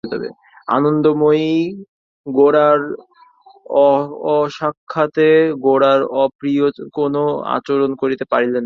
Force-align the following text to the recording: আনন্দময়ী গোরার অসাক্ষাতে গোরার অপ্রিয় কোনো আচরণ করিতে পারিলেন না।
আনন্দময়ী 0.67 1.51
গোরার 2.27 2.79
অসাক্ষাতে 4.31 5.29
গোরার 5.65 6.01
অপ্রিয় 6.17 6.65
কোনো 6.93 7.21
আচরণ 7.55 7.91
করিতে 7.95 8.25
পারিলেন 8.25 8.53
না। 8.53 8.59